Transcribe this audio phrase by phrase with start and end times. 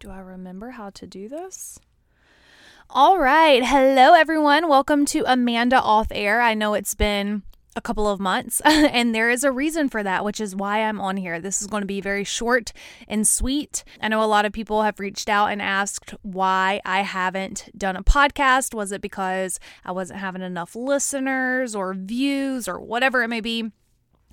[0.00, 1.80] Do I remember how to do this?
[2.88, 3.64] All right.
[3.64, 4.68] Hello, everyone.
[4.68, 6.40] Welcome to Amanda Off Air.
[6.40, 7.42] I know it's been
[7.74, 11.00] a couple of months, and there is a reason for that, which is why I'm
[11.00, 11.40] on here.
[11.40, 12.72] This is going to be very short
[13.08, 13.82] and sweet.
[14.00, 17.96] I know a lot of people have reached out and asked why I haven't done
[17.96, 18.74] a podcast.
[18.74, 23.72] Was it because I wasn't having enough listeners or views or whatever it may be?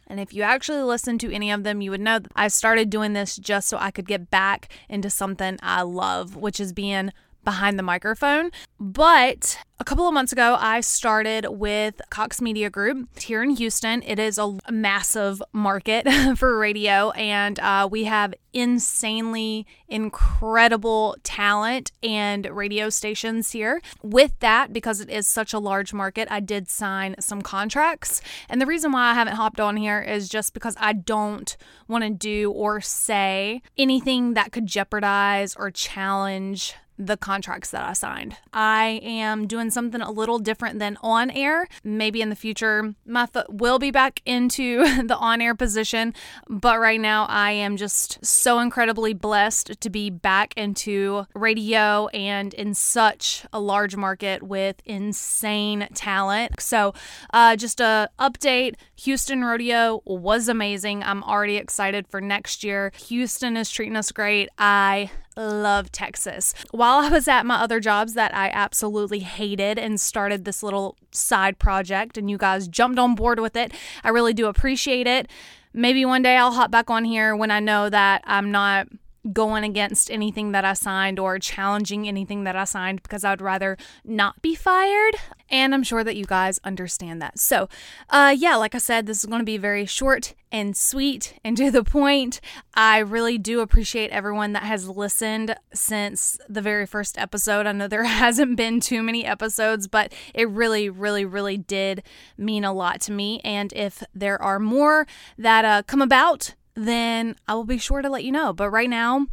[0.07, 2.89] And if you actually listen to any of them, you would know that I started
[2.89, 7.11] doing this just so I could get back into something I love, which is being
[7.45, 8.51] behind the microphone.
[8.79, 14.01] But a couple of months ago, I started with Cox Media Group here in Houston.
[14.03, 22.45] It is a massive market for radio, and uh, we have insanely incredible talent and
[22.47, 23.81] radio stations here.
[24.01, 28.21] With that, because it is such a large market, I did sign some contracts.
[28.49, 31.55] And the reason why I haven't hopped on here is just because I don't
[31.87, 37.93] want to do or say anything that could jeopardize or challenge the contracts that I
[37.93, 38.37] signed.
[38.53, 41.67] I am doing something a little different than on air.
[41.83, 46.13] Maybe in the future, my foot will be back into the on air position,
[46.47, 52.53] but right now I am just so incredibly blessed to be back into radio and
[52.53, 56.61] in such a large market with insane talent.
[56.61, 56.93] So,
[57.33, 61.03] uh, just a update Houston Rodeo was amazing.
[61.03, 62.91] I'm already excited for next year.
[63.07, 64.49] Houston is treating us great.
[64.57, 66.53] I love Texas.
[66.71, 70.97] While I was at my other jobs that I absolutely hated and started this little
[71.11, 75.29] side project, and you guys jumped on board with it, I really do appreciate it.
[75.73, 78.87] Maybe one day I'll hop back on here when I know that I'm not
[79.33, 83.75] going against anything that I signed or challenging anything that I signed because I'd rather
[84.03, 85.15] not be fired.
[85.49, 87.39] And I'm sure that you guys understand that.
[87.39, 87.69] So,
[88.09, 91.55] uh, yeah, like I said, this is going to be very short and sweet and
[91.57, 92.41] to the point.
[92.73, 97.67] I really do appreciate everyone that has listened since the very first episode.
[97.67, 102.03] I know there hasn't been too many episodes, but it really, really, really did
[102.37, 103.41] mean a lot to me.
[103.43, 105.05] And if there are more
[105.37, 108.51] that uh, come about, then I will be sure to let you know.
[108.51, 109.27] But right now,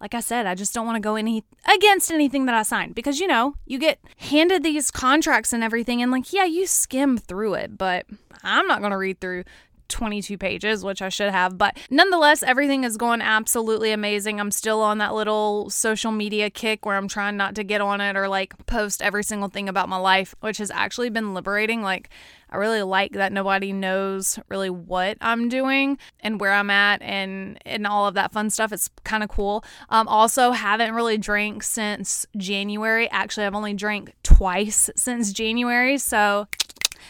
[0.00, 2.94] like I said, I just don't want to go any against anything that I signed
[2.94, 7.18] because you know, you get handed these contracts and everything and like, yeah, you skim
[7.18, 8.06] through it, but
[8.42, 9.44] I'm not going to read through
[9.88, 11.58] 22 pages, which I should have.
[11.58, 14.40] But nonetheless, everything is going absolutely amazing.
[14.40, 18.00] I'm still on that little social media kick where I'm trying not to get on
[18.00, 21.82] it or like post every single thing about my life, which has actually been liberating.
[21.82, 22.10] Like,
[22.50, 27.58] I really like that nobody knows really what I'm doing and where I'm at and
[27.66, 28.72] and all of that fun stuff.
[28.72, 29.64] It's kind of cool.
[29.90, 33.10] Um, also, haven't really drank since January.
[33.10, 35.98] Actually, I've only drank twice since January.
[35.98, 36.48] So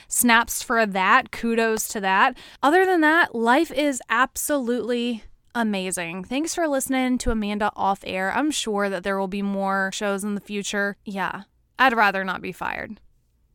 [0.07, 1.31] snaps for that.
[1.31, 2.37] Kudos to that.
[2.63, 6.25] Other than that, life is absolutely amazing.
[6.25, 8.33] Thanks for listening to Amanda off air.
[8.33, 10.97] I'm sure that there will be more shows in the future.
[11.05, 11.43] Yeah,
[11.79, 13.01] I'd rather not be fired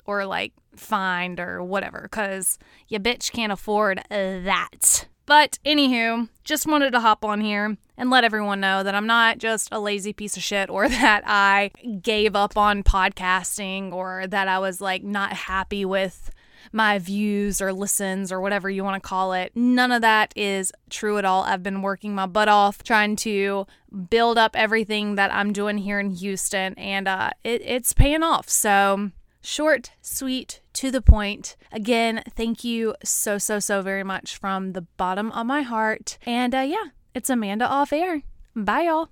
[0.05, 5.07] or like fined or whatever because you bitch can't afford that.
[5.25, 9.37] But anywho, just wanted to hop on here and let everyone know that I'm not
[9.37, 11.71] just a lazy piece of shit or that I
[12.01, 16.29] gave up on podcasting or that I was like not happy with
[16.71, 19.51] my views or listens or whatever you want to call it.
[19.55, 21.43] None of that is true at all.
[21.43, 23.67] I've been working my butt off trying to
[24.09, 28.49] build up everything that I'm doing here in Houston and uh, it, it's paying off.
[28.49, 29.11] So
[29.45, 31.57] Short, sweet, to the point.
[31.69, 36.17] Again, thank you so, so, so very much from the bottom of my heart.
[36.25, 38.21] And uh, yeah, it's Amanda off air.
[38.55, 39.09] Bye, y'all.